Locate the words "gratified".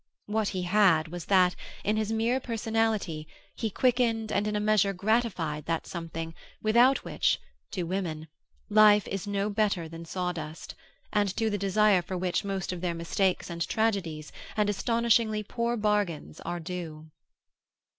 4.93-5.67